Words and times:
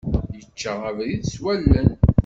Yečča 0.35 0.73
abrid 0.89 1.23
s 1.33 1.35
wallen. 1.43 1.87